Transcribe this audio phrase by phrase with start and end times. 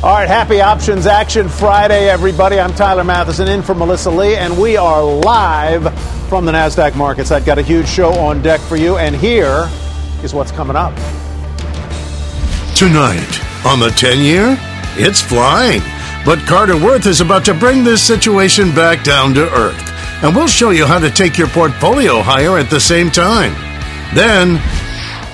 [0.00, 2.60] All right, happy Options Action Friday, everybody.
[2.60, 5.92] I'm Tyler Mathisen in for Melissa Lee, and we are live
[6.28, 7.32] from the NASDAQ markets.
[7.32, 9.68] I've got a huge show on deck for you, and here
[10.22, 10.94] is what's coming up.
[12.76, 14.56] Tonight, on the 10 year,
[14.94, 15.82] it's flying.
[16.24, 19.82] But Carter Worth is about to bring this situation back down to earth.
[20.22, 23.52] And we'll show you how to take your portfolio higher at the same time.
[24.14, 24.62] Then,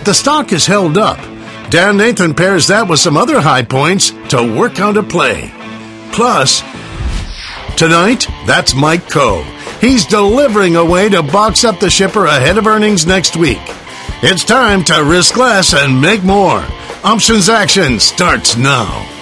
[0.04, 1.18] the stock is held up
[1.70, 5.52] Dan Nathan pairs that with some other high points to work out a play.
[6.12, 6.60] Plus,
[7.76, 9.42] tonight, that's Mike Khouw.
[9.80, 13.62] He's delivering a way to box up the shipper ahead of earnings next week.
[14.22, 16.64] It's time to risk less and make more.
[17.02, 19.13] Options Action starts now.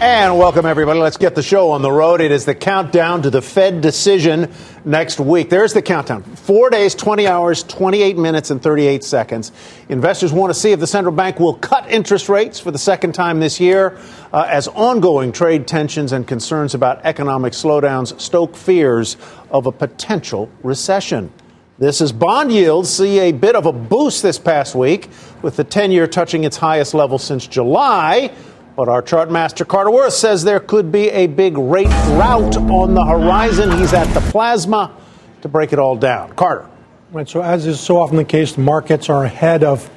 [0.00, 1.00] And welcome, everybody.
[1.00, 2.20] Let's get the show on the road.
[2.20, 4.52] It is the countdown to the Fed decision
[4.84, 5.50] next week.
[5.50, 6.22] There's the countdown.
[6.22, 9.50] Four days, 20 hours, 28 minutes, and 38 seconds.
[9.88, 13.12] Investors want to see if the central bank will cut interest rates for the second
[13.12, 13.98] time this year
[14.32, 19.16] uh, as ongoing trade tensions and concerns about economic slowdowns stoke fears
[19.50, 21.32] of a potential recession.
[21.80, 25.08] This is bond yields see a bit of a boost this past week,
[25.42, 28.32] with the 10 year touching its highest level since July.
[28.78, 32.94] But our chart master Carter Worth says there could be a big rate rout on
[32.94, 33.72] the horizon.
[33.72, 34.96] He's at the plasma
[35.42, 36.32] to break it all down.
[36.34, 36.64] Carter.
[37.10, 37.28] Right.
[37.28, 39.90] So, as is so often the case, the markets are ahead of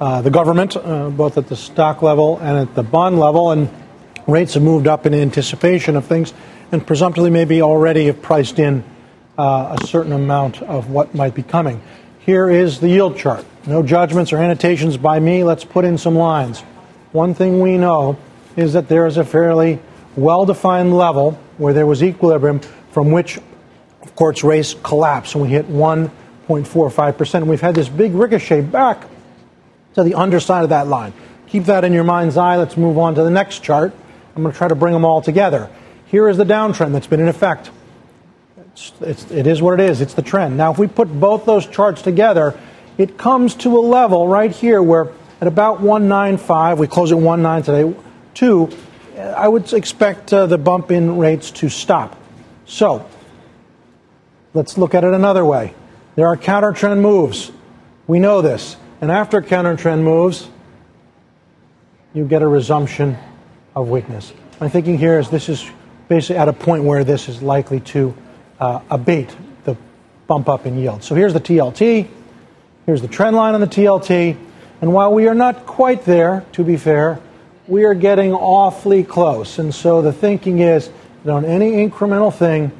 [0.00, 3.68] uh, the government, uh, both at the stock level and at the bond level, and
[4.28, 6.32] rates have moved up in anticipation of things,
[6.70, 8.84] and presumptively maybe already have priced in
[9.38, 11.82] uh, a certain amount of what might be coming.
[12.20, 13.44] Here is the yield chart.
[13.66, 15.42] No judgments or annotations by me.
[15.42, 16.62] Let's put in some lines.
[17.12, 18.18] One thing we know
[18.56, 19.80] is that there is a fairly
[20.16, 22.60] well defined level where there was equilibrium
[22.92, 23.38] from which,
[24.02, 27.34] of course, race collapsed and we hit 1.45%.
[27.34, 29.08] And we've had this big ricochet back
[29.94, 31.12] to the underside of that line.
[31.48, 32.56] Keep that in your mind's eye.
[32.56, 33.92] Let's move on to the next chart.
[34.36, 35.68] I'm going to try to bring them all together.
[36.06, 37.70] Here is the downtrend that's been in effect.
[38.72, 40.00] It's, it's, it is what it is.
[40.00, 40.56] It's the trend.
[40.56, 42.58] Now, if we put both those charts together,
[42.98, 45.08] it comes to a level right here where
[45.40, 46.78] at about 195.
[46.78, 48.00] We close at 19 today.
[48.34, 48.70] Two,
[49.18, 52.16] I would expect uh, the bump in rates to stop.
[52.66, 53.08] So
[54.54, 55.74] let's look at it another way.
[56.16, 57.50] There are counter trend moves.
[58.06, 58.76] We know this.
[59.00, 60.48] And after counter trend moves,
[62.12, 63.16] you get a resumption
[63.74, 64.32] of weakness.
[64.60, 65.70] My thinking here is this is
[66.08, 68.14] basically at a point where this is likely to
[68.58, 69.34] uh, abate
[69.64, 69.76] the
[70.26, 71.02] bump up in yield.
[71.02, 72.08] So here's the TLT.
[72.84, 74.36] Here's the trend line on the TLT.
[74.80, 77.20] And while we are not quite there, to be fair,
[77.68, 79.58] we are getting awfully close.
[79.58, 80.90] And so the thinking is
[81.24, 82.72] that on any incremental thing,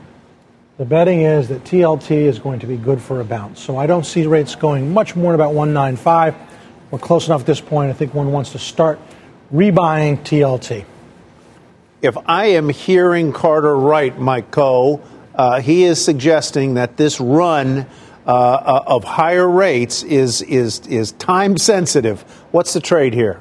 [0.78, 3.60] the betting is that TLT is going to be good for a bounce.
[3.60, 6.34] So I don't see rates going much more than about 195.
[6.90, 7.90] We're close enough at this point.
[7.90, 8.98] I think one wants to start
[9.52, 10.86] rebuying TLT.
[12.00, 15.02] If I am hearing Carter right, Mike Khouw,
[15.34, 17.86] uh, he is suggesting that this run
[18.30, 22.20] uh, uh, of higher rates is, is, is time sensitive.
[22.52, 23.40] What's the trade here?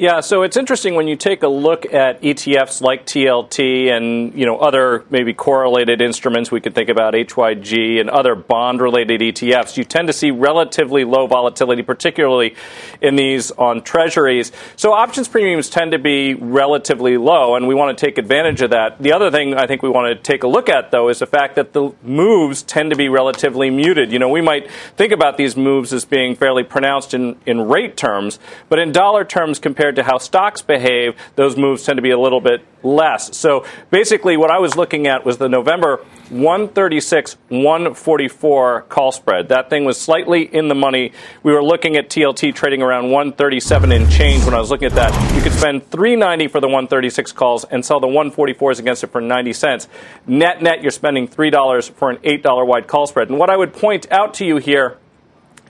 [0.00, 4.46] Yeah, so it's interesting when you take a look at ETFs like TLT and you
[4.46, 6.50] know other maybe correlated instruments.
[6.50, 9.76] We could think about HYG and other bond-related ETFs.
[9.76, 12.56] You tend to see relatively low volatility, particularly
[13.02, 14.52] in these on Treasuries.
[14.74, 18.70] So options premiums tend to be relatively low, and we want to take advantage of
[18.70, 19.02] that.
[19.02, 21.26] The other thing I think we want to take a look at though is the
[21.26, 24.12] fact that the moves tend to be relatively muted.
[24.12, 27.98] You know, we might think about these moves as being fairly pronounced in in rate
[27.98, 28.38] terms,
[28.70, 32.10] but in dollar terms compared compared to how stocks behave, those moves tend to be
[32.10, 33.36] a little bit less.
[33.36, 35.96] So basically, what I was looking at was the November
[36.30, 39.48] 136 144 call spread.
[39.48, 41.12] That thing was slightly in the money.
[41.42, 44.94] We were looking at TLT trading around 137 and change when I was looking at
[44.94, 45.34] that.
[45.34, 49.20] You could spend 390 for the 136 calls and sell the 144s against it for
[49.20, 49.88] 90 cents.
[50.26, 53.28] Net net, you're spending $3 for an $8 wide call spread.
[53.28, 54.98] And what I would point out to you here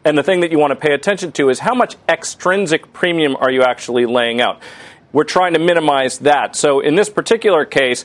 [0.04, 3.36] and the thing that you want to pay attention to is how much extrinsic premium
[3.36, 4.60] are you actually laying out?
[5.12, 6.56] We're trying to minimize that.
[6.56, 8.04] So in this particular case,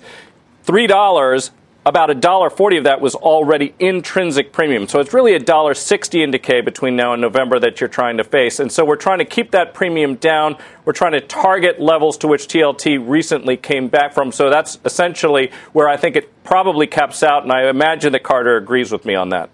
[0.66, 1.52] $3
[1.86, 4.88] about a dollar forty of that was already intrinsic premium.
[4.88, 8.18] So it's really a dollar sixty in decay between now and November that you're trying
[8.18, 8.60] to face.
[8.60, 10.58] And so we're trying to keep that premium down.
[10.84, 14.32] We're trying to target levels to which TLT recently came back from.
[14.32, 17.44] So that's essentially where I think it probably caps out.
[17.44, 19.52] And I imagine that Carter agrees with me on that.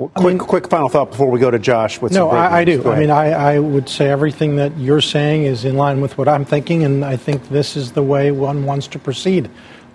[0.00, 2.00] Well, quick, mean, quick final thought before we go to Josh.
[2.00, 2.88] With no, I, I, do.
[2.88, 6.26] I mean, I, I, would say everything that you're saying is in line with what
[6.26, 9.50] I'm thinking, and I think this is the way one wants to proceed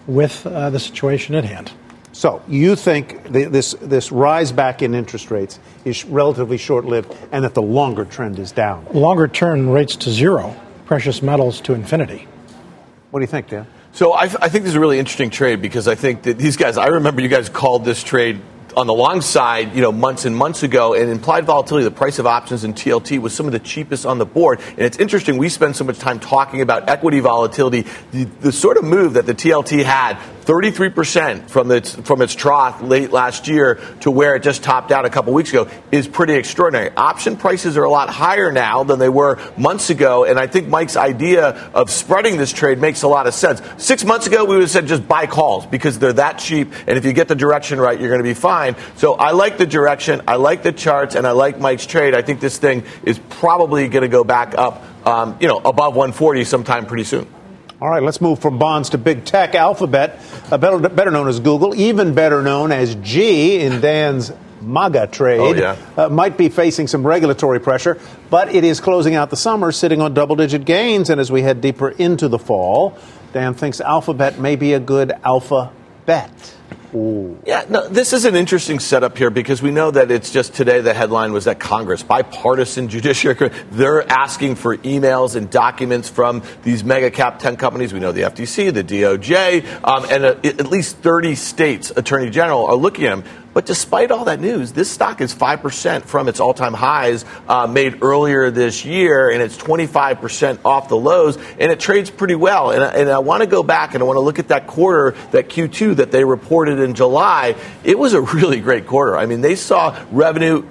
[0.06, 1.72] with uh, the situation at hand.
[2.12, 7.12] So you think the, this this rise back in interest rates is relatively short lived,
[7.32, 8.86] and that the longer trend is down?
[8.94, 10.56] Longer term rates to zero,
[10.86, 12.28] precious metals to infinity.
[13.10, 13.66] What do you think, Dan?
[13.92, 16.58] So I, I think this is a really interesting trade because I think that these
[16.58, 16.78] guys.
[16.78, 18.40] I remember you guys called this trade
[18.78, 22.20] on the long side, you know, months and months ago, and implied volatility, the price
[22.20, 24.60] of options in TLT was some of the cheapest on the board.
[24.72, 27.86] And it's interesting, we spend so much time talking about equity volatility.
[28.12, 32.82] The, the sort of move that the TLT had 33% from its from its trough
[32.82, 36.36] late last year to where it just topped out a couple weeks ago is pretty
[36.36, 36.92] extraordinary.
[36.96, 40.68] Option prices are a lot higher now than they were months ago, and I think
[40.68, 43.60] Mike's idea of spreading this trade makes a lot of sense.
[43.78, 46.96] Six months ago, we would have said just buy calls because they're that cheap, and
[46.96, 48.76] if you get the direction right, you're going to be fine.
[48.98, 52.14] So I like the direction, I like the charts, and I like Mike's trade.
[52.14, 55.96] I think this thing is probably going to go back up, um, you know, above
[55.96, 57.28] 140 sometime pretty soon.
[57.82, 59.54] All right, let's move from bonds to big tech.
[59.54, 60.18] Alphabet,
[60.50, 64.32] uh, better, better, known as Google, even better known as G in Dan's
[64.62, 65.76] MAGA trade, oh, yeah.
[65.98, 68.00] uh, might be facing some regulatory pressure,
[68.30, 71.10] but it is closing out the summer sitting on double digit gains.
[71.10, 72.98] And as we head deeper into the fall,
[73.34, 75.74] Dan thinks Alphabet may be a good alpha
[76.06, 76.56] bet.
[76.96, 77.38] Ooh.
[77.46, 80.80] Yeah, no, this is an interesting setup here because we know that it's just today
[80.80, 86.86] the headline was that Congress, bipartisan judiciary, they're asking for emails and documents from these
[86.86, 87.92] mega cap 10 companies.
[87.92, 92.66] We know the FTC, the DOJ, um, and a, at least 30 states attorney general
[92.66, 93.26] are looking at them.
[93.56, 97.68] But despite all that news, this stock is 5% from its all time highs uh,
[97.68, 102.72] made earlier this year, and it's 25% off the lows, and it trades pretty well.
[102.72, 105.12] And, and I want to go back and I want to look at that quarter,
[105.32, 107.56] that Q2 that they reported in July.
[107.84, 109.18] It was a really great quarter.
[109.18, 110.66] I mean, they saw revenue.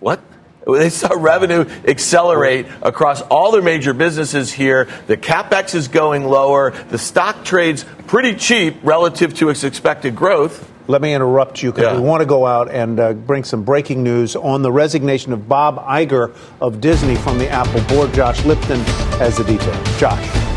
[0.00, 0.20] What?
[0.66, 4.88] They saw revenue accelerate across all their major businesses here.
[5.08, 6.70] The capex is going lower.
[6.70, 11.92] The stock trades pretty cheap relative to its expected growth let me interrupt you because
[11.92, 11.96] yeah.
[11.96, 15.48] we want to go out and uh, bring some breaking news on the resignation of
[15.48, 18.12] Bob Iger of Disney from the Apple board.
[18.12, 18.80] Josh Lipton
[19.18, 20.00] has the details.
[20.00, 20.51] Josh.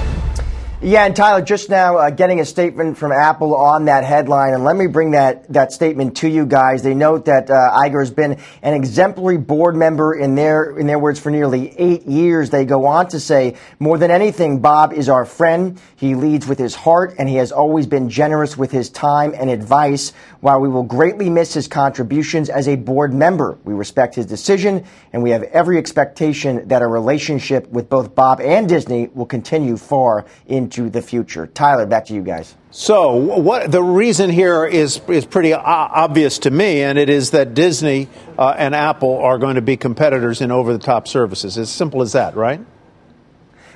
[0.85, 4.63] Yeah, and Tyler, just now uh, getting a statement from Apple on that headline, and
[4.63, 6.83] let me bring that, that statement to you guys.
[6.83, 10.99] They note that uh, Iger has been an exemplary board member in their in their
[10.99, 12.51] words for nearly eight years.
[12.51, 15.81] They go on to say, more than anything, Bob is our friend.
[15.95, 19.49] He leads with his heart, and he has always been generous with his time and
[19.49, 20.13] advice.
[20.41, 24.85] While we will greatly miss his contributions as a board member, we respect his decision,
[25.13, 29.77] and we have every expectation that a relationship with both Bob and Disney will continue
[29.77, 31.47] far into the future.
[31.47, 32.55] Tyler, back to you guys.
[32.71, 37.53] So, what the reason here is is pretty obvious to me, and it is that
[37.53, 41.57] Disney uh, and Apple are going to be competitors in over-the-top services.
[41.57, 42.59] As simple as that, right?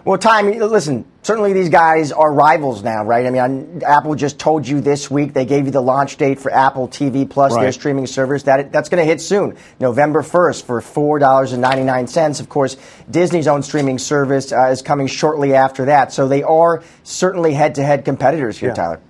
[0.06, 3.26] Well, Time, listen, certainly these guys are rivals now, right?
[3.26, 6.52] I mean, Apple just told you this week they gave you the launch date for
[6.52, 7.64] Apple TV Plus, right.
[7.64, 8.44] their streaming service.
[8.44, 10.82] That that's going to hit soon, November 1st for
[11.20, 12.40] $4.99.
[12.40, 12.78] Of course,
[13.10, 16.14] Disney's own streaming service uh, is coming shortly after that.
[16.14, 18.76] So they are certainly head-to-head competitors here, yeah.
[18.76, 19.02] Tyler.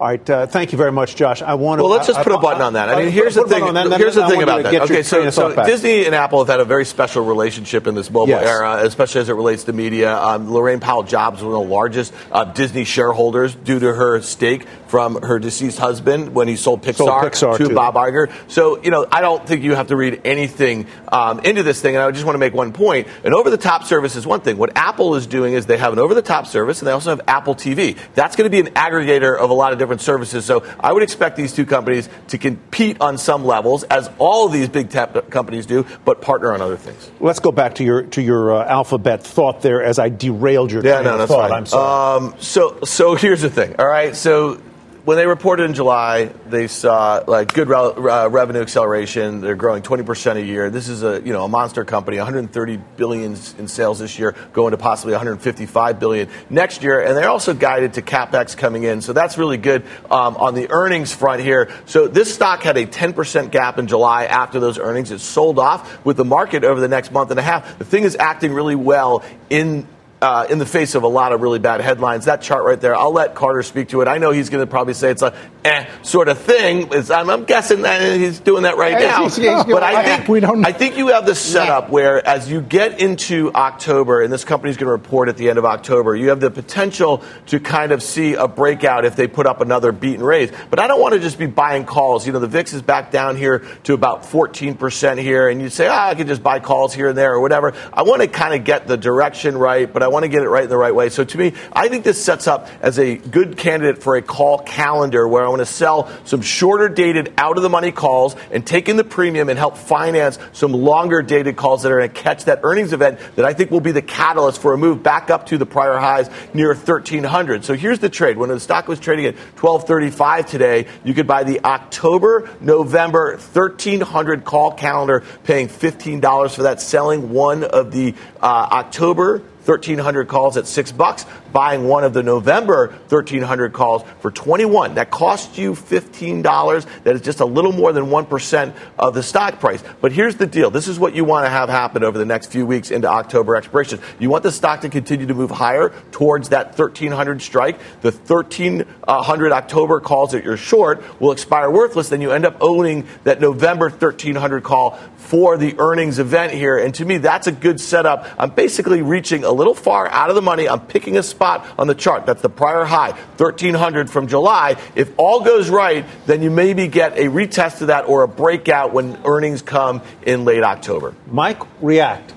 [0.00, 1.42] All right, uh, thank you very much, Josh.
[1.42, 1.82] I want to.
[1.82, 2.88] Well, let's just put a button on that.
[2.88, 3.64] I mean, here's the thing.
[3.98, 4.82] Here's the thing about that.
[4.82, 8.28] Okay, so, so Disney and Apple have had a very special relationship in this mobile
[8.28, 8.46] yes.
[8.46, 10.16] era, especially as it relates to media.
[10.16, 14.68] Um, Laurene Powell Jobs, one of the largest uh, Disney shareholders, due to her stake
[14.86, 18.32] from her deceased husband when he sold Pixar, sold Pixar to, Bob Iger.
[18.46, 21.96] So, you know, I don't think you have to read anything um, into this thing.
[21.96, 23.08] And I just want to make one point.
[23.24, 24.58] An over-the-top service is one thing.
[24.58, 27.56] What Apple is doing is they have an over-the-top service, and they also have Apple
[27.56, 27.98] TV.
[28.14, 30.44] That's going to be an aggregator of a lot of different different services.
[30.44, 34.52] So I would expect these two companies to compete on some levels, as all of
[34.52, 37.10] these big tech companies do, but partner on other things.
[37.20, 40.84] Let's go back to your to your uh, alphabet thought there, as I derailed your
[40.84, 41.48] yeah, no, that's thought.
[41.48, 41.58] Fine.
[41.58, 42.26] I'm sorry.
[42.26, 43.76] Um, so so here's the thing.
[43.78, 44.60] All right, so
[45.08, 49.40] when they reported in July, they saw like good re- uh, revenue acceleration.
[49.40, 50.68] They're growing 20% a year.
[50.68, 54.72] This is a you know a monster company, 130 billion in sales this year, going
[54.72, 57.00] to possibly 155 billion next year.
[57.00, 60.70] And they're also guided to capex coming in, so that's really good um, on the
[60.70, 61.70] earnings front here.
[61.86, 65.10] So this stock had a 10% gap in July after those earnings.
[65.10, 67.78] It sold off with the market over the next month and a half.
[67.78, 69.88] The thing is acting really well in
[70.20, 72.24] uh, in the face of a lot of really bad headlines.
[72.24, 74.08] That chart right there, I'll let Carter speak to it.
[74.08, 75.34] I know he's going to probably say it's a
[75.64, 76.92] eh sort of thing.
[77.10, 79.28] I'm, I'm, guessing that he's doing that right now.
[79.64, 80.64] but I think we don't.
[80.64, 81.90] I think you have this setup yeah.
[81.90, 85.58] where as you get into October, and this company's going to report at the end
[85.58, 89.46] of October, you have the potential to kind of see a breakout if they put
[89.46, 90.50] up another beat and raise.
[90.70, 92.26] But I don't want to just be buying calls.
[92.26, 95.86] You know, the VIX is back down here to about 14% here, and you say,
[95.86, 97.74] ah, I can just buy calls here and there or whatever.
[97.92, 100.48] I want to kind of get the direction right, but I want to get it
[100.48, 101.10] right in the right way.
[101.10, 104.58] So to me, I think this sets up as a good candidate for a call
[104.60, 108.66] calendar where I want to sell some shorter dated out of the money calls and
[108.66, 112.22] take in the premium and help finance some longer dated calls that are going to
[112.22, 115.28] catch that earnings event that I think will be the catalyst for a move back
[115.28, 117.66] up to the prior highs near 1300.
[117.66, 118.38] So here's the trade.
[118.38, 124.46] When the stock was trading at 1235 today, you could buy the October, November 1300
[124.46, 130.66] call calendar paying $15 for that, selling one of the uh, October 1300 calls at
[130.66, 134.94] six bucks, buying one of the November 1300 calls for 21.
[134.94, 136.86] That costs you $15.
[137.04, 139.84] That is just a little more than 1% of the stock price.
[140.00, 140.70] But here's the deal.
[140.70, 143.56] This is what you want to have happen over the next few weeks into October
[143.56, 144.00] expiration.
[144.18, 147.78] You want the stock to continue to move higher towards that 1300 strike.
[148.00, 152.08] The 1300 October calls that you're short will expire worthless.
[152.08, 156.78] Then you end up owning that November 1300 call for the earnings event here.
[156.78, 158.26] And to me, that's a good setup.
[158.38, 160.68] I'm basically reaching a little far out of the money.
[160.68, 162.24] I'm picking a spot on the chart.
[162.24, 164.76] That's the prior high, 1300 from July.
[164.94, 168.92] If all goes right, then you maybe get a retest of that or a breakout
[168.92, 171.14] when earnings come in late October.
[171.26, 172.34] Mike, react.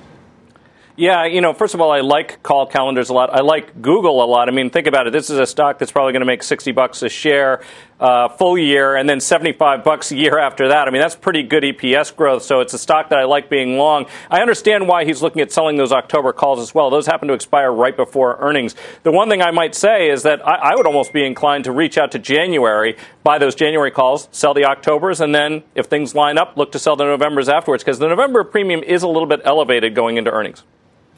[0.97, 3.33] Yeah, you know, first of all, I like call calendars a lot.
[3.33, 4.49] I like Google a lot.
[4.49, 5.13] I mean, think about it.
[5.13, 7.63] This is a stock that's probably going to make 60 bucks a share
[8.01, 10.88] uh, full year and then 75 bucks a year after that.
[10.88, 12.43] I mean, that's pretty good EPS growth.
[12.43, 14.08] So it's a stock that I like being long.
[14.29, 16.89] I understand why he's looking at selling those October calls as well.
[16.89, 18.75] Those happen to expire right before earnings.
[19.03, 21.72] The one thing I might say is that I, I would almost be inclined to
[21.72, 26.15] reach out to January, buy those January calls, sell the Octobers, and then if things
[26.15, 29.27] line up, look to sell the Novembers afterwards because the November premium is a little
[29.27, 30.63] bit elevated going into earnings.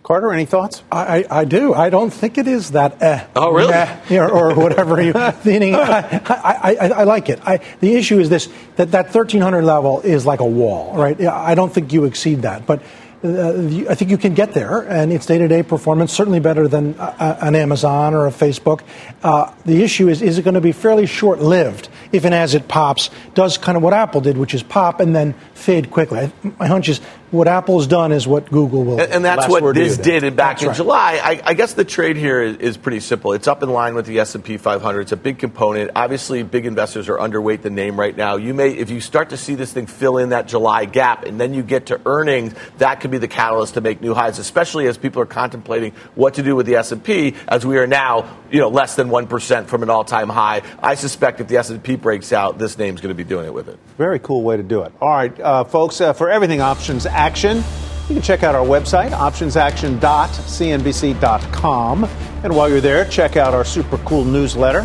[0.03, 0.83] Carter, any thoughts?
[0.91, 1.73] I, I do.
[1.73, 3.01] I don't think it is that.
[3.01, 3.71] Eh, oh, really?
[3.71, 5.13] Meh, or, or whatever you
[5.45, 5.75] meaning.
[5.75, 7.39] I, I, I, I, like it.
[7.47, 11.19] I, the issue is this: that that 1300 level is like a wall, right?
[11.21, 12.83] I don't think you exceed that, but.
[13.25, 17.37] Uh, I think you can get there, and its day-to-day performance certainly better than uh,
[17.39, 18.81] an Amazon or a Facebook.
[19.23, 22.67] Uh, the issue is, is it going to be fairly short-lived if and as it
[22.67, 26.33] pops, does kind of what Apple did, which is pop and then fade quickly.
[26.59, 26.99] My hunch is
[27.33, 29.01] what Apple's done is what Google will.
[29.01, 30.77] And, and that's what this did back that's in right.
[30.77, 31.21] July.
[31.23, 33.33] I, I, guess the trade here is, is, pretty simple.
[33.33, 35.01] It's up in line with the S&P 500.
[35.01, 35.91] It's a big component.
[35.95, 38.35] Obviously, big investors are underweight the name right now.
[38.35, 41.39] You may, if you start to see this thing fill in that July gap, and
[41.39, 44.87] then you get to earnings, that could be the catalyst to make new highs, especially
[44.87, 48.59] as people are contemplating what to do with the S&P, as we are now, you
[48.59, 50.61] know, less than one percent from an all-time high.
[50.79, 53.69] I suspect if the S&P breaks out, this name's going to be doing it with
[53.69, 53.79] it.
[53.97, 54.93] Very cool way to do it.
[55.01, 57.63] All right, uh, folks, uh, for everything options action,
[58.09, 62.03] you can check out our website, optionsaction.cnbc.com.
[62.43, 64.83] And while you're there, check out our super cool newsletter.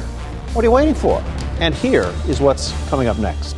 [0.52, 1.21] What are you waiting for?
[1.59, 3.57] And here is what's coming up next.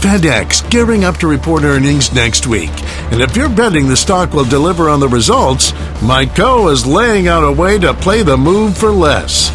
[0.00, 2.70] FedEx gearing up to report earnings next week.
[3.12, 7.28] And if you're betting the stock will deliver on the results, Mike Khouw is laying
[7.28, 9.50] out a way to play the move for less.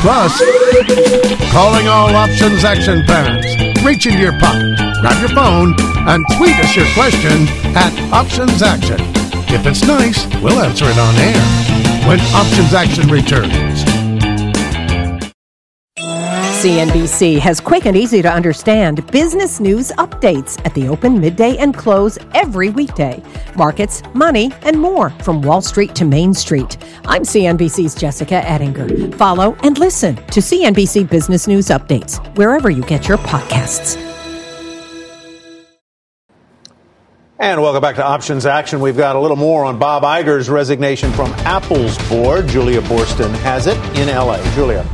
[0.00, 0.40] Plus,
[1.52, 3.44] calling all options action fans.
[3.84, 5.74] Reach into your pocket, grab your phone,
[6.08, 8.98] and tweet us your question at Options Action.
[9.48, 13.84] If it's nice, we'll answer it on air when Options Action returns.
[16.56, 21.76] CNBC has quick and easy to understand business news updates at the open, midday, and
[21.76, 23.22] close every weekday.
[23.56, 26.78] Markets, money, and more from Wall Street to Main Street.
[27.04, 29.12] I'm CNBC's Jessica Ettinger.
[29.16, 34.15] Follow and listen to CNBC Business News Updates wherever you get your podcasts.
[37.38, 38.80] And welcome back to Options Action.
[38.80, 42.48] We've got a little more on Bob Iger's resignation from Apple's board.
[42.48, 44.42] Julia Boorstin has it in LA.
[44.54, 44.88] Julia.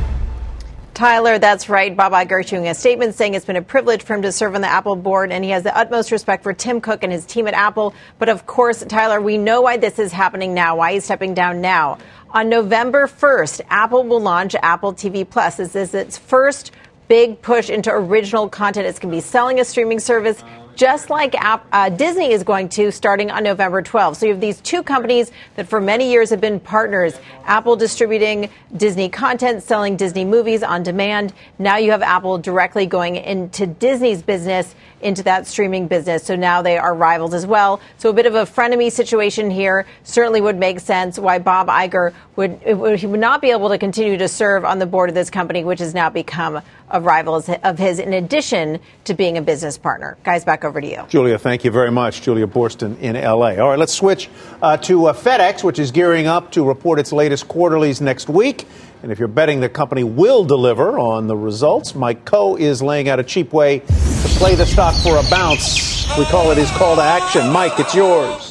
[0.93, 1.95] Tyler, that's right.
[1.95, 4.61] Bob Iger issuing a statement saying it's been a privilege for him to serve on
[4.61, 7.47] the Apple board, and he has the utmost respect for Tim Cook and his team
[7.47, 7.95] at Apple.
[8.19, 11.61] But of course, Tyler, we know why this is happening now, why he's stepping down
[11.61, 11.97] now.
[12.31, 15.55] On November 1st, Apple will launch Apple TV Plus.
[15.55, 16.73] This is its first
[17.07, 18.85] big push into original content.
[18.85, 20.43] It's going to be selling a streaming service
[20.75, 24.17] just like uh, Disney is going to starting on November 12th.
[24.17, 27.19] So you have these two companies that for many years have been partners.
[27.45, 31.33] Apple distributing Disney content, selling Disney movies on demand.
[31.59, 36.23] Now you have Apple directly going into Disney's business into that streaming business.
[36.23, 37.81] So now they are rivals as well.
[37.97, 42.13] So a bit of a frenemy situation here certainly would make sense why Bob Iger
[42.35, 45.29] would, he would not be able to continue to serve on the board of this
[45.29, 49.77] company, which has now become a rival of his in addition to being a business
[49.77, 50.17] partner.
[50.23, 51.03] Guys, back over to you.
[51.09, 52.21] Julia, thank you very much.
[52.21, 53.55] Julia Boorstin in LA.
[53.55, 54.29] All right, let's switch
[54.61, 58.67] uh, to uh, FedEx, which is gearing up to report its latest quarterlies next week.
[59.01, 63.09] And if you're betting the company will deliver on the results, Mike Khouw is laying
[63.09, 63.81] out a cheap way
[64.23, 66.07] to play the stock for a bounce.
[66.17, 67.51] We call it his call to action.
[67.51, 68.42] Mike, it's yours.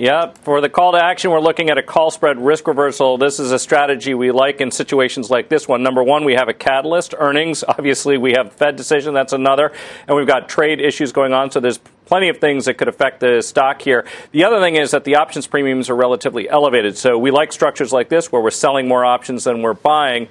[0.00, 3.18] Yeah, for the call to action, we're looking at a call spread risk reversal.
[3.18, 5.82] This is a strategy we like in situations like this one.
[5.82, 7.62] Number one, we have a catalyst, earnings.
[7.68, 9.72] Obviously, we have Fed decision, that's another.
[10.08, 11.76] And we've got trade issues going on, so there's
[12.06, 14.06] plenty of things that could affect the stock here.
[14.32, 16.96] The other thing is that the options premiums are relatively elevated.
[16.96, 20.28] So we like structures like this where we're selling more options than we're buying.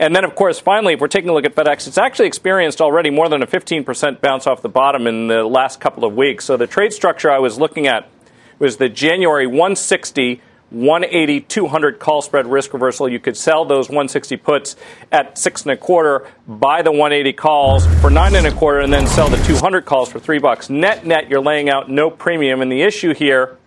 [0.00, 2.80] And then, of course, finally, if we're taking a look at FedEx, it's actually experienced
[2.80, 6.44] already more than a 15% bounce off the bottom in the last couple of weeks.
[6.44, 8.08] So the trade structure I was looking at
[8.62, 10.40] was the January 160
[10.70, 13.08] 180 200 call spread risk reversal.
[13.08, 14.76] You could sell those 160 puts
[15.10, 18.90] at six and a quarter, buy the 180 calls for nine and a quarter, and
[18.90, 20.70] then sell the 200 calls for three bucks.
[20.70, 22.62] Net net, you're laying out no premium.
[22.62, 23.58] And the issue here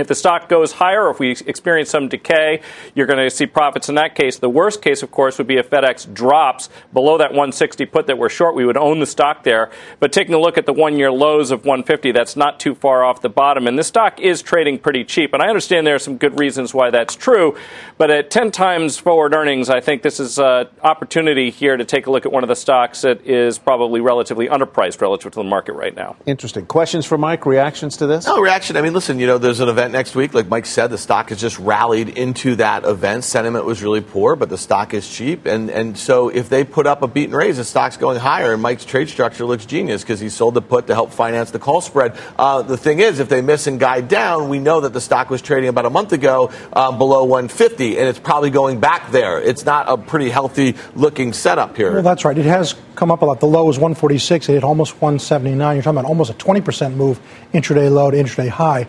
[0.00, 2.60] if the stock goes higher, or if we experience some decay,
[2.94, 4.38] you're going to see profits in that case.
[4.38, 8.18] The worst case, of course, would be if FedEx drops below that 160 put that
[8.18, 8.54] we're short.
[8.54, 9.70] We would own the stock there.
[10.00, 13.04] But taking a look at the one year lows of 150, that's not too far
[13.04, 13.66] off the bottom.
[13.66, 15.32] And this stock is trading pretty cheap.
[15.32, 17.56] And I understand there are some good reasons why that's true.
[17.96, 22.06] But at 10 times forward earnings, I think this is an opportunity here to take
[22.06, 25.44] a look at one of the stocks that is probably relatively underpriced relative to the
[25.44, 26.16] market right now.
[26.26, 26.66] Interesting.
[26.66, 27.46] Questions for Mike?
[27.46, 28.26] Reactions to this?
[28.26, 28.76] No, reaction.
[28.76, 30.34] I mean, listen, you know, there's an event event next week.
[30.34, 33.24] Like Mike said, the stock has just rallied into that event.
[33.24, 35.46] Sentiment was really poor, but the stock is cheap.
[35.46, 38.52] And, and so if they put up a beat and raise, the stock's going higher.
[38.52, 41.58] And Mike's trade structure looks genius because he sold the put to help finance the
[41.58, 42.16] call spread.
[42.38, 45.30] Uh, the thing is, if they miss and guide down, we know that the stock
[45.30, 49.40] was trading about a month ago uh, below 150, and it's probably going back there.
[49.40, 51.92] It's not a pretty healthy looking setup here.
[51.92, 52.36] Well, that's right.
[52.36, 53.40] It has come up a lot.
[53.40, 54.48] The low was 146.
[54.48, 55.76] It hit almost 179.
[55.76, 57.20] You're talking about almost a 20% move
[57.54, 58.86] intraday low to intraday high.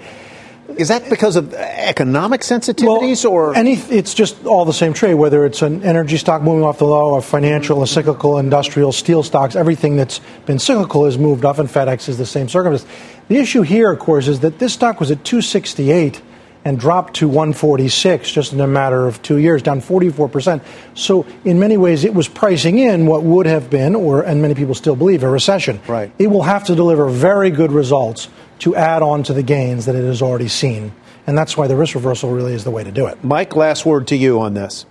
[0.78, 3.74] Is that because of economic sensitivities well, or any?
[3.74, 5.16] It's just all the same trade.
[5.16, 9.24] Whether it's an energy stock moving off the low, a financial, a cyclical, industrial, steel
[9.24, 12.90] stocks, everything that's been cyclical has moved up, and FedEx is the same circumstance.
[13.28, 16.22] The issue here, of course, is that this stock was at 268
[16.66, 20.62] and dropped to 146 just in a matter of two years, down 44%.
[20.94, 24.56] So, in many ways, it was pricing in what would have been, or and many
[24.56, 25.80] people still believe, a recession.
[25.88, 26.12] Right.
[26.20, 29.96] It will have to deliver very good results to add on to the gains that
[29.96, 30.94] it has already seen.
[31.28, 33.24] And that's why the risk reversal really is the way to do it.
[33.24, 34.86] Mike, last word to you on this.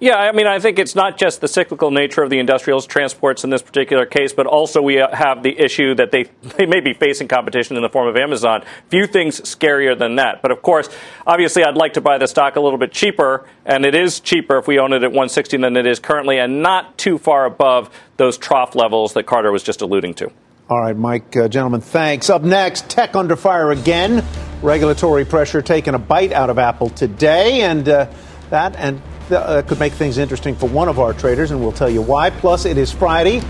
[0.00, 3.44] Yeah, I mean, I think it's not just the cyclical nature of the industrials transports
[3.44, 6.22] in this particular case, but also we have the issue that they,
[6.56, 8.64] they may be facing competition in the form of Amazon.
[8.88, 10.40] Few things scarier than that.
[10.40, 10.88] But of course,
[11.26, 14.56] obviously, I'd like to buy the stock a little bit cheaper, and it is cheaper
[14.56, 17.90] if we own it at 160 than it is currently, and not too far above
[18.16, 20.32] those trough levels that Carter was just alluding to.
[20.70, 22.30] All right, Mike, uh, gentlemen, thanks.
[22.30, 24.24] Up next, tech under fire again.
[24.62, 28.08] Regulatory pressure taking a bite out of Apple today, and uh,
[28.50, 29.02] that and
[29.32, 32.30] uh, could make things interesting for one of our traders, and we'll tell you why.
[32.30, 33.42] Plus, it is Friday.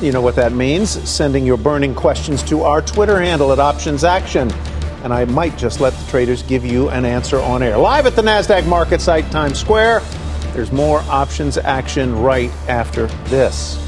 [0.00, 0.90] You know what that means.
[1.10, 4.48] Sending your burning questions to our Twitter handle at Options Action.
[5.02, 7.76] And I might just let the traders give you an answer on air.
[7.76, 9.98] Live at the NASDAQ market site, Times Square.
[10.52, 13.87] There's more Options Action right after this.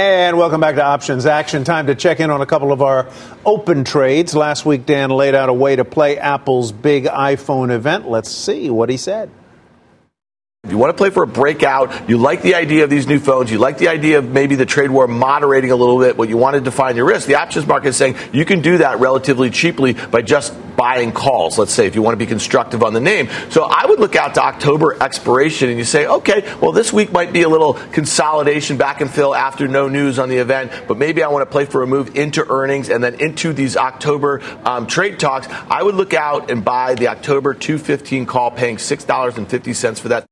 [0.00, 1.62] And welcome back to Options Action.
[1.62, 3.10] Time to check in on a couple of our
[3.44, 4.34] open trades.
[4.34, 8.08] Last week, Dan laid out a way to play Apple's big iPhone event.
[8.08, 9.30] Let's see what he said.
[10.70, 13.18] If you want to play for a breakout, you like the idea of these new
[13.18, 16.28] phones, you like the idea of maybe the trade war moderating a little bit, what
[16.28, 19.00] you want to define your risk, the options market is saying you can do that
[19.00, 22.92] relatively cheaply by just buying calls, let's say, if you want to be constructive on
[22.92, 23.28] the name.
[23.48, 27.10] So I would look out to October expiration and you say, okay, well, this week
[27.10, 30.96] might be a little consolidation back and fill after no news on the event, but
[30.96, 34.40] maybe I want to play for a move into earnings and then into these October
[34.64, 35.48] um, trade talks.
[35.68, 40.29] I would look out and buy the October 215 call, paying $6.50 for that.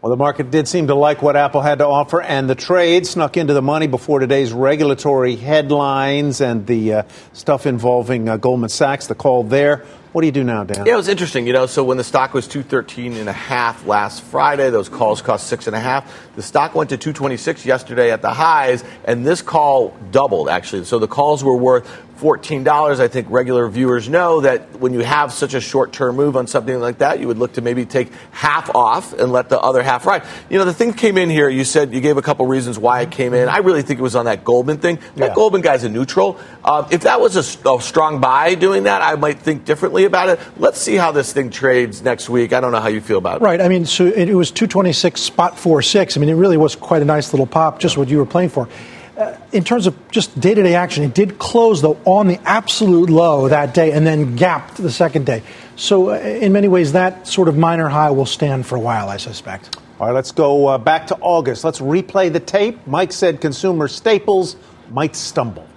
[0.00, 3.04] Well, the market did seem to like what Apple had to offer, and the trade
[3.04, 8.68] snuck into the money before today's regulatory headlines and the uh, stuff involving uh, Goldman
[8.68, 9.84] Sachs, the call there.
[10.12, 10.86] What do you do now, Dan?
[10.86, 11.46] Yeah, it was interesting.
[11.46, 15.20] You know, so when the stock was 213 and a half last Friday, those calls
[15.20, 16.34] cost six and a half.
[16.34, 20.84] The stock went to 226 yesterday at the highs, and this call doubled actually.
[20.84, 21.86] So the calls were worth
[22.18, 22.98] $14.
[22.98, 26.48] I think regular viewers know that when you have such a short term move on
[26.48, 29.82] something like that, you would look to maybe take half off and let the other
[29.82, 30.24] half ride.
[30.50, 33.02] You know, the thing came in here, you said you gave a couple reasons why
[33.02, 33.48] it came in.
[33.48, 34.96] I really think it was on that Goldman thing.
[35.16, 35.34] That yeah.
[35.34, 36.40] Goldman guy's a neutral.
[36.64, 40.28] Um, if that was a, a, strong buy doing that, I might think differently about
[40.28, 40.40] it.
[40.56, 42.52] Let's see how this thing trades next week.
[42.52, 43.44] I don't know how you feel about it.
[43.44, 43.60] Right.
[43.60, 46.16] I mean, so it was 226 spot 46.
[46.16, 48.50] I mean, it really was quite a nice little pop, just what you were playing
[48.50, 48.68] for.
[49.16, 52.40] Uh, in terms of just day to day action, it did close, though, on the
[52.44, 55.42] absolute low that day and then gapped the second day.
[55.74, 59.08] So, uh, in many ways, that sort of minor high will stand for a while,
[59.08, 59.76] I suspect.
[60.00, 61.64] All right, let's go uh, back to August.
[61.64, 62.86] Let's replay the tape.
[62.86, 64.54] Mike said consumer staples
[64.90, 65.67] might stumble.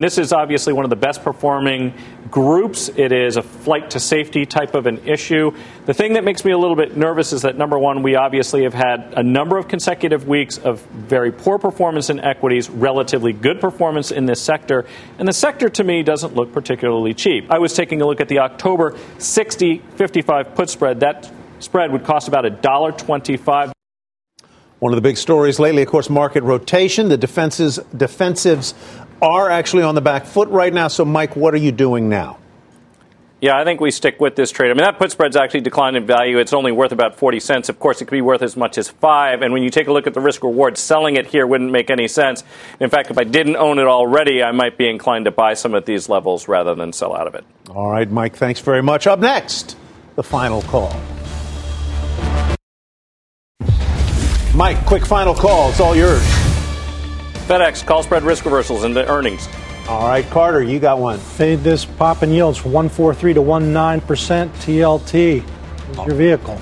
[0.00, 1.92] This is obviously one of the best performing
[2.30, 2.88] groups.
[2.88, 5.50] It is a flight to safety type of an issue.
[5.84, 8.62] The thing that makes me a little bit nervous is that number one, we obviously
[8.62, 13.60] have had a number of consecutive weeks of very poor performance in equities, relatively good
[13.60, 14.86] performance in this sector,
[15.18, 17.50] and the sector to me doesn't look particularly cheap.
[17.50, 21.00] I was taking a look at the October 60 55 put spread.
[21.00, 23.72] That spread would cost about $1.25.
[24.78, 27.10] One of the big stories lately, of course, market rotation.
[27.10, 28.72] The defenses, defensives
[29.22, 30.88] are actually on the back foot right now.
[30.88, 32.38] So, Mike, what are you doing now?
[33.40, 34.70] Yeah, I think we stick with this trade.
[34.70, 36.38] I mean, that put spread's actually declined in value.
[36.38, 37.68] It's only worth about 40 cents.
[37.70, 39.40] Of course, it could be worth as much as five.
[39.40, 41.88] And when you take a look at the risk reward, selling it here wouldn't make
[41.88, 42.44] any sense.
[42.80, 45.74] In fact, if I didn't own it already, I might be inclined to buy some
[45.74, 47.46] at these levels rather than sell out of it.
[47.70, 49.06] All right, Mike, thanks very much.
[49.06, 49.74] Up next,
[50.16, 50.94] the final call.
[54.54, 55.70] Mike, quick final call.
[55.70, 56.39] It's all yours.
[57.50, 59.48] FedEx call spread risk reversals into earnings.
[59.88, 61.18] All right, Carter, you got one.
[61.18, 64.02] Fade this pop in yields from 143 to 19%
[64.60, 65.42] TLT.
[65.90, 66.60] Is your vehicle.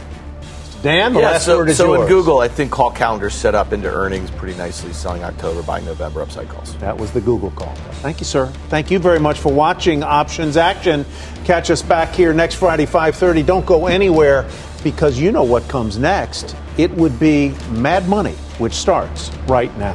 [0.80, 2.00] Dan, the yeah, last so, word is so yours.
[2.00, 5.84] in Google, I think call calendars set up into earnings pretty nicely, selling October, buying
[5.84, 6.74] November upside calls.
[6.78, 7.74] That was the Google call.
[8.00, 8.46] Thank you, sir.
[8.70, 11.04] Thank you very much for watching Options Action.
[11.44, 13.42] Catch us back here next Friday, 5:30.
[13.42, 14.48] Don't go anywhere
[14.82, 16.56] because you know what comes next.
[16.78, 19.94] It would be Mad Money, which starts right now.